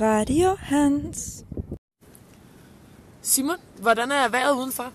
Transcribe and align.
Radio 0.00 0.56
Hans. 0.60 1.44
Simon, 3.22 3.56
hvordan 3.80 4.12
er 4.12 4.28
vejret 4.28 4.56
udenfor? 4.56 4.92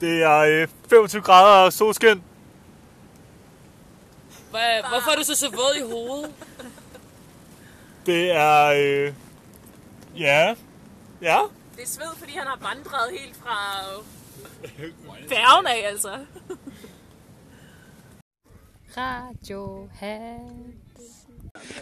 Det 0.00 0.22
er 0.22 0.38
øh, 0.38 0.68
25 0.90 1.22
grader 1.22 1.64
og 1.64 1.72
solskin. 1.72 2.22
Hvor, 4.50 4.88
hvorfor 4.88 5.10
er 5.10 5.16
du 5.16 5.22
så 5.24 5.34
så 5.34 5.50
våd 5.50 5.74
i 5.78 5.90
hovedet? 5.92 6.34
Det 8.06 8.30
er... 8.30 8.64
Øh, 8.66 9.14
ja. 10.18 10.54
Ja. 11.22 11.40
Det 11.76 11.82
er 11.82 11.86
sved, 11.86 12.16
fordi 12.18 12.32
han 12.32 12.46
har 12.46 12.58
vandret 12.60 13.18
helt 13.20 13.36
fra 13.36 13.84
færgen 15.28 15.66
af, 15.66 15.88
altså. 15.88 16.18
Radio 18.96 19.88
Hans. 19.94 21.04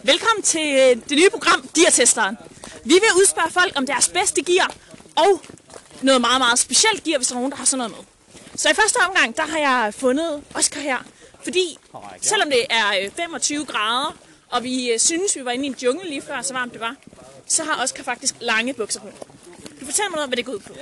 Velkommen 0.03 0.43
til 0.43 0.67
øh, 0.73 1.09
det 1.09 1.17
nye 1.17 1.29
program 1.29 1.69
Gear-testeren. 1.75 2.37
Vi 2.83 2.93
vil 2.93 3.09
udspørge 3.15 3.51
folk 3.51 3.73
om 3.75 3.85
deres 3.85 4.09
bedste 4.09 4.43
gear 4.43 4.73
og 5.15 5.41
noget 6.01 6.21
meget, 6.21 6.41
meget 6.41 6.59
specielt 6.59 7.03
gear, 7.03 7.17
hvis 7.17 7.27
der 7.27 7.35
er 7.35 7.39
nogen, 7.39 7.51
der 7.51 7.57
har 7.57 7.65
sådan 7.65 7.77
noget 7.77 7.91
med. 7.97 8.05
Så 8.55 8.69
i 8.69 8.73
første 8.73 8.97
omgang, 8.97 9.37
der 9.37 9.43
har 9.43 9.57
jeg 9.57 9.93
fundet 9.93 10.43
Oscar 10.53 10.79
her, 10.81 10.97
fordi 11.43 11.77
selvom 12.21 12.49
det 12.49 12.65
er 12.69 12.87
øh, 13.03 13.11
25 13.15 13.65
grader, 13.65 14.15
og 14.49 14.63
vi 14.63 14.91
øh, 14.91 14.99
synes, 14.99 15.35
vi 15.35 15.45
var 15.45 15.51
inde 15.51 15.65
i 15.65 15.67
en 15.67 15.75
jungle 15.83 16.09
lige 16.09 16.21
før, 16.21 16.41
så 16.41 16.53
varmt 16.53 16.73
det 16.73 16.81
var, 16.81 16.95
så 17.47 17.63
har 17.63 17.83
Oscar 17.83 18.03
faktisk 18.03 18.35
lange 18.39 18.73
bukser 18.73 18.99
på. 18.99 19.07
Kan 19.77 19.79
du 19.79 19.85
fortælle 19.85 20.09
mig 20.09 20.15
noget, 20.15 20.29
hvad 20.29 20.37
det 20.37 20.45
går 20.45 20.53
ud 20.53 20.59
på? 20.59 20.73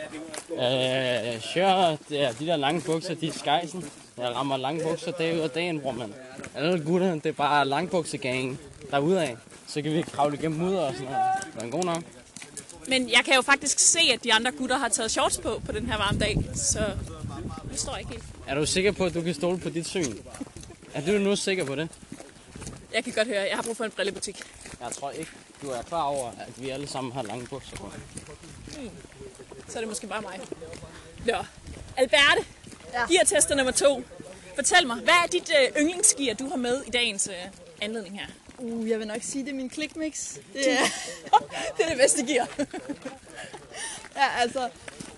Øh, 0.54 2.00
det 2.10 2.22
er 2.22 2.32
de 2.32 2.46
der 2.48 2.56
lange 2.56 2.82
bukser, 2.82 3.16
de 3.16 3.28
er 3.28 3.32
skejsen. 3.32 3.86
Jeg 4.18 4.36
rammer 4.36 4.58
lange 4.58 4.84
bukser 4.84 5.12
dag 5.12 5.36
ud 5.36 5.40
af 5.40 5.50
dagen, 5.50 5.80
bror 5.82 5.92
man. 5.92 6.14
Alle 6.56 6.84
gutterne, 6.86 7.16
det 7.16 7.26
er 7.26 7.32
bare 7.32 7.68
langbuksegang 7.68 8.60
derudad. 8.92 9.28
Så 9.68 9.82
kan 9.82 9.94
vi 9.94 10.02
kravle 10.02 10.38
igennem 10.38 10.60
mudder 10.60 10.80
og 10.80 10.94
sådan 10.94 11.06
noget. 11.06 11.26
Det 11.54 11.62
er 11.62 11.66
en 11.66 11.72
god 11.72 11.84
nok. 11.84 12.04
Men 12.88 13.10
jeg 13.10 13.22
kan 13.26 13.36
jo 13.36 13.42
faktisk 13.42 13.80
se, 13.80 14.00
at 14.14 14.24
de 14.24 14.34
andre 14.34 14.52
gutter 14.52 14.78
har 14.78 14.90
taget 14.90 15.12
shorts 15.12 15.38
på 15.38 15.62
på 15.66 15.72
den 15.72 15.86
her 15.86 15.98
varme 15.98 16.20
dag, 16.20 16.38
så 16.56 16.80
det 17.72 17.80
står 17.80 17.96
ikke 17.98 18.12
helt. 18.12 18.24
Er 18.48 18.56
du 18.56 18.66
sikker 18.66 18.92
på, 18.92 19.06
at 19.06 19.14
du 19.14 19.22
kan 19.22 19.34
stole 19.34 19.58
på 19.58 19.70
dit 19.70 19.88
syn? 19.88 20.16
Er 20.94 21.02
du 21.06 21.12
nu 21.12 21.36
sikker 21.36 21.66
på 21.66 21.76
det? 21.76 21.90
Jeg 22.96 23.04
kan 23.04 23.14
godt 23.14 23.28
høre, 23.28 23.42
jeg 23.42 23.56
har 23.56 23.64
brug 23.64 23.78
for 23.78 23.84
en 23.84 23.92
brillebutik. 23.92 24.44
Jeg 24.82 24.92
tror 24.92 25.12
ikke, 25.12 25.32
du 25.62 25.70
er 25.70 25.82
klar 25.82 26.04
over, 26.04 26.32
at 26.32 26.62
vi 26.62 26.70
alle 26.70 26.88
sammen 26.88 27.14
har 27.14 27.24
lange 27.24 27.48
bukser 27.48 27.76
på. 27.76 27.92
Så 29.68 29.78
er 29.78 29.82
det 29.82 29.88
måske 29.88 30.08
bare 30.08 30.22
mig. 30.22 30.40
Nå, 31.26 31.46
Alberte, 31.98 32.46
ja. 32.94 33.06
gear-tester 33.08 33.56
nummer 33.56 33.72
to. 33.72 34.04
Fortæl 34.56 34.88
mig, 34.88 34.98
hvad 34.98 35.14
er 35.24 35.28
dit 35.32 35.52
øh, 35.62 35.82
yndlingsgear, 35.82 36.34
du 36.34 36.50
har 36.50 36.56
med 36.56 36.84
i 36.88 36.90
dagens 36.90 37.28
øh, 37.28 37.52
anledning 37.82 38.20
her? 38.20 38.28
Uh, 38.58 38.90
jeg 38.90 39.00
vil 39.00 39.08
nok 39.08 39.22
sige, 39.22 39.44
det 39.44 39.52
er 39.52 39.56
min 39.56 39.70
clickmix. 39.70 40.34
Det 40.54 40.72
er, 40.72 40.86
det 41.78 41.86
er 41.86 41.90
det 41.90 41.98
bedste 41.98 42.26
gear. 42.26 42.48
ja, 44.20 44.28
altså, 44.38 44.70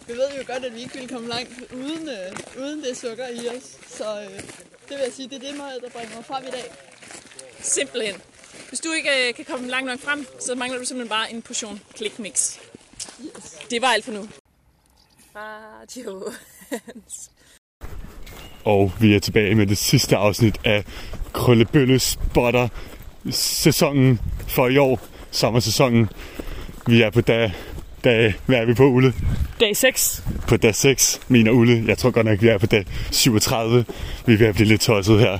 vi 0.08 0.14
ved 0.14 0.30
jo 0.38 0.44
godt, 0.54 0.66
at 0.66 0.76
vi 0.76 0.80
ikke 0.80 0.94
ville 0.94 1.10
komme 1.10 1.30
langt 1.30 1.72
uden, 1.72 2.10
øh, 2.10 2.64
uden 2.64 2.84
det 2.84 2.98
sukker 2.98 3.28
i 3.28 3.48
os. 3.48 3.78
Så 3.88 4.22
øh, 4.22 4.40
det 4.90 4.90
vil 4.90 5.04
jeg 5.04 5.14
sige, 5.14 5.30
det 5.30 5.36
er 5.36 5.52
det, 5.52 5.82
der 5.82 5.90
bringer 5.90 6.16
mig 6.16 6.26
frem 6.26 6.44
i 6.44 6.52
dag. 6.52 6.72
Simpelthen. 7.62 8.16
Hvis 8.70 8.80
du 8.80 8.92
ikke 8.92 9.10
øh, 9.10 9.34
kan 9.34 9.46
komme 9.46 9.68
langt 9.68 9.88
nok 9.88 10.00
frem, 10.00 10.28
så 10.40 10.56
mangler 10.56 10.80
du 10.80 10.86
simpelthen 10.86 11.10
bare 11.10 11.34
en 11.34 11.42
portion 11.42 11.80
clickmix. 11.96 12.58
Yes. 13.22 13.58
Det 13.70 13.82
var 13.82 13.88
alt 13.88 14.06
for 14.06 14.12
nu. 14.12 14.28
Radio 15.36 16.32
Hans. 16.70 17.32
Og 18.64 18.92
vi 19.00 19.16
er 19.16 19.20
tilbage 19.20 19.56
med 19.56 19.68
det 19.68 19.78
sidste 19.78 20.16
afsnit 20.16 20.56
af 20.64 20.84
Krøllebølle 21.34 22.00
Spotter 22.00 22.68
sæsonen 23.32 24.20
for 24.48 24.68
i 24.68 24.78
år. 24.78 25.00
Sommersæsonen. 25.32 26.10
Vi 26.88 27.02
er 27.02 27.10
på 27.10 27.22
dag... 27.22 27.54
dag 28.04 28.34
hvad 28.46 28.58
er 28.58 28.66
vi 28.66 28.74
på, 28.74 28.86
Ulle? 28.86 29.14
Dag 29.60 29.78
6. 29.78 30.24
På 30.48 30.58
dag 30.58 30.76
6, 30.76 31.22
mener 31.28 31.52
Ulle. 31.52 31.84
Jeg 31.88 31.98
tror 31.98 32.12
godt 32.12 32.26
nok, 32.26 32.42
vi 32.42 32.48
er 32.48 32.58
på 32.58 32.66
dag 32.66 32.86
37. 33.12 33.86
Vi 34.26 34.34
er 34.34 34.38
ved 34.38 34.48
at 34.48 34.56
blive 34.56 34.68
lidt 34.68 34.82
tosset 34.82 35.20
her. 35.20 35.40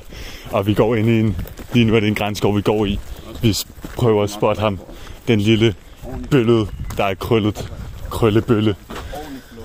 Og 0.52 0.68
vi 0.68 0.74
går 0.74 0.96
ind 0.96 1.10
i 1.10 1.20
en... 1.20 1.38
Lige 1.78 1.88
nu 1.88 1.96
er 1.96 2.00
det 2.00 2.08
en 2.08 2.16
grænskov, 2.16 2.56
vi 2.56 2.62
går 2.62 2.86
i. 2.86 3.00
Vi 3.42 3.58
prøver 3.96 4.24
at 4.24 4.30
spotte 4.30 4.60
ham. 4.60 4.80
Den 5.28 5.40
lille 5.40 5.76
bøllede, 6.32 6.68
der 6.98 7.04
er 7.04 7.14
krøllet. 7.14 7.72
Krøllebølle. 8.10 8.76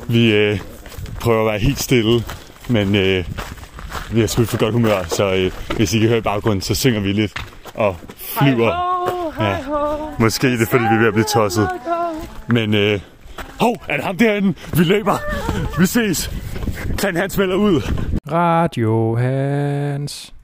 Vi 0.08 0.32
øh, 0.32 0.60
prøver 1.20 1.40
at 1.40 1.46
være 1.46 1.58
helt 1.58 1.78
stille, 1.78 2.24
men 2.68 2.94
øh, 2.94 3.24
vi 4.12 4.20
har 4.20 4.26
sgu 4.26 4.44
for 4.44 4.58
godt 4.58 4.72
humør, 4.72 5.04
så 5.08 5.34
øh, 5.34 5.52
hvis 5.76 5.94
I 5.94 5.98
kan 5.98 6.08
høre 6.08 6.18
i 6.18 6.20
baggrunden, 6.20 6.60
så 6.60 6.74
synger 6.74 7.00
vi 7.00 7.12
lidt 7.12 7.32
og 7.74 7.96
flyver. 8.16 8.72
Ja. 9.40 9.56
Måske 10.18 10.50
det 10.50 10.62
er 10.62 10.70
fordi, 10.70 10.84
vi 10.84 10.94
er 10.94 10.98
ved 10.98 11.06
at 11.06 11.12
blive 11.14 11.26
tosset. 11.32 11.68
Men, 12.48 12.74
øh, 12.74 13.00
hov, 13.60 13.76
er 13.88 13.96
det 13.96 14.04
ham 14.04 14.16
derinde? 14.16 14.54
Vi 14.72 14.84
løber. 14.84 15.16
Vi 15.80 15.86
ses. 15.86 16.30
Klan 16.96 17.16
han 17.16 17.30
smelter 17.30 17.56
ud. 17.56 17.80
Radio 18.32 19.16
Hans. 19.16 20.32